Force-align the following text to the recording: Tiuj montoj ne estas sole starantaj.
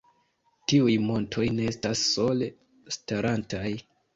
Tiuj 0.71 0.95
montoj 1.09 1.45
ne 1.59 1.67
estas 1.73 2.03
sole 2.15 2.51
starantaj. 2.99 3.67